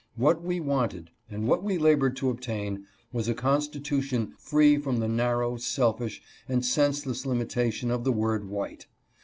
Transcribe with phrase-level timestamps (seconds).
[0.15, 5.07] What we wanted, and what we labored to obtain, was a constitution free from the
[5.07, 8.87] narrow, selfish, and senseless limitation of the word white.